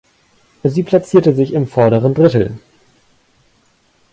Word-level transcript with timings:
Sie 0.63 0.81
platzierte 0.81 1.35
sich 1.35 1.53
im 1.53 1.67
vorderen 1.67 2.15
Drittel. 2.15 2.57